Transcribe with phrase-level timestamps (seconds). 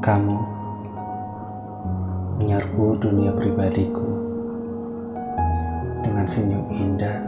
[0.00, 0.32] Kamu
[2.40, 4.08] menyerbu dunia pribadiku
[6.00, 7.20] dengan senyum indah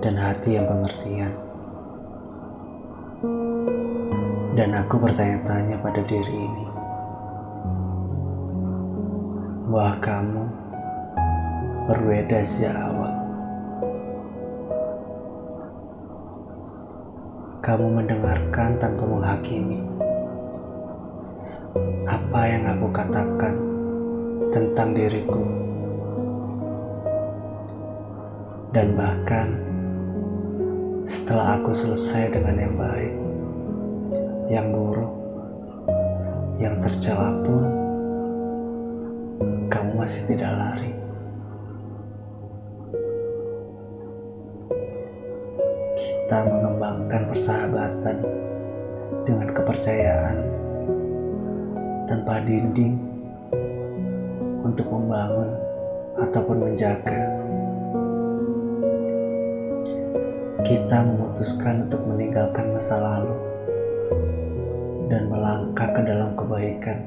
[0.00, 1.28] dan hati yang pengertian.
[4.56, 6.66] Dan aku bertanya-tanya pada diri ini,
[9.68, 10.44] bahwa kamu
[11.84, 13.12] berbeda sejak awal.
[17.60, 19.84] Kamu mendengarkan tanpa menghakimi
[22.08, 23.54] apa yang aku katakan
[24.52, 25.44] tentang diriku,
[28.72, 29.48] dan bahkan
[31.08, 33.14] setelah aku selesai dengan yang baik,
[34.48, 35.12] yang buruk,
[36.56, 37.64] yang tercela pun,
[39.68, 40.92] kamu masih tidak lari.
[45.96, 48.16] Kita mengembangkan persahabatan
[49.24, 50.36] dengan kepercayaan
[52.08, 52.96] tanpa dinding
[54.64, 55.52] untuk membangun
[56.16, 57.20] ataupun menjaga.
[60.64, 63.36] Kita memutuskan untuk meninggalkan masa lalu
[65.12, 66.98] dan melangkah ke dalam kebaikan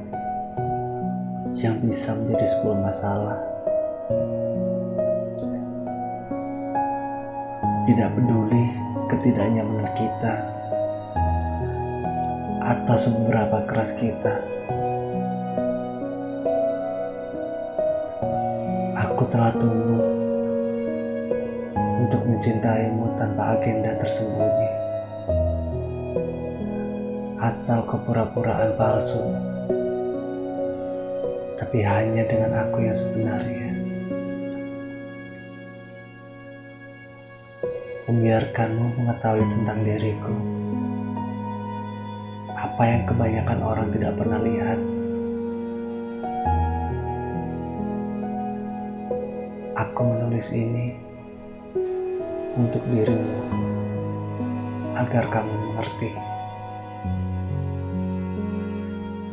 [1.57, 3.37] yang bisa menjadi sebuah masalah.
[7.89, 8.63] Tidak peduli
[9.09, 10.33] ketidaknyamanan kita
[12.61, 14.50] atau seberapa keras kita.
[19.21, 20.01] Aku telah tumbuh
[21.77, 24.69] untuk mencintaimu tanpa agenda tersembunyi
[27.37, 29.21] atau kepura-puraan palsu,
[31.61, 33.69] tapi hanya dengan aku yang sebenarnya.
[38.09, 40.33] Membiarkanmu mengetahui tentang diriku,
[42.57, 45.00] apa yang kebanyakan orang tidak pernah lihat.
[49.81, 50.93] Aku menulis ini
[52.53, 53.41] untuk dirimu
[54.93, 56.13] agar kamu mengerti.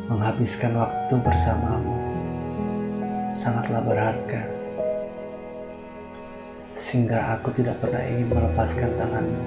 [0.09, 1.93] Menghabiskan waktu bersamamu
[3.29, 4.41] sangatlah berharga,
[6.73, 9.43] sehingga aku tidak pernah ingin melepaskan tanganmu.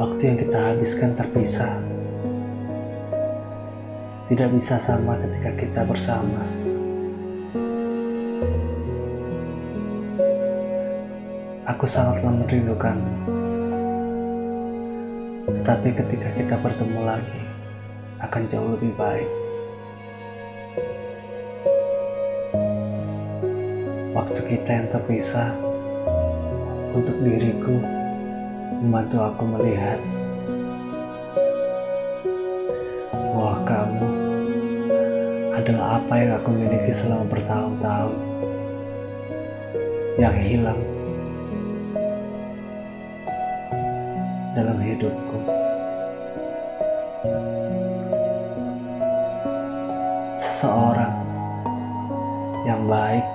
[0.00, 1.76] Waktu yang kita habiskan terpisah,
[4.28, 6.44] tidak bisa sama ketika kita bersama.
[11.64, 13.16] Aku sangatlah merindukanmu.
[15.48, 17.40] Tetapi ketika kita bertemu lagi,
[18.20, 19.30] akan jauh lebih baik.
[24.12, 25.56] Waktu kita yang terpisah,
[26.92, 27.80] untuk diriku,
[28.84, 29.96] membantu aku melihat
[35.58, 38.14] adalah apa yang aku miliki selama bertahun-tahun
[40.22, 40.78] yang hilang
[44.54, 45.38] dalam hidupku.
[50.38, 51.14] Seseorang
[52.62, 53.26] yang baik,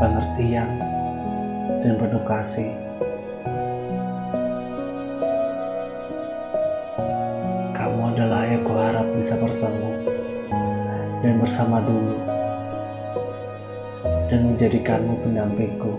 [0.00, 0.70] pengertian,
[1.84, 2.72] dan penuh kasih.
[7.76, 9.89] Kamu adalah yang kuharap bisa bertemu
[11.20, 12.16] dan bersama dulu
[14.30, 15.92] dan menjadikanmu pendampingku.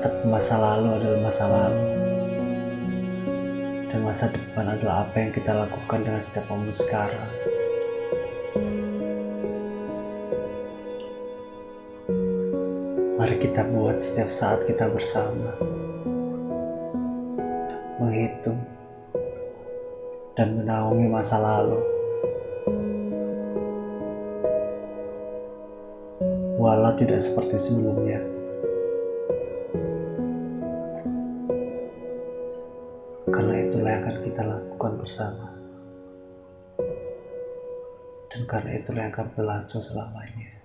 [0.00, 1.84] Tapi masa lalu adalah masa lalu.
[3.90, 7.30] Dan masa depan adalah apa yang kita lakukan dengan setiap momen sekarang.
[13.18, 15.52] Mari kita buat setiap saat kita bersama.
[18.00, 18.69] Menghitung
[20.38, 21.80] dan menaungi masa lalu.
[26.60, 28.20] Walau tidak seperti sebelumnya.
[33.30, 35.48] Karena itulah yang akan kita lakukan bersama.
[38.30, 40.59] Dan karena itulah yang akan berlangsung selamanya.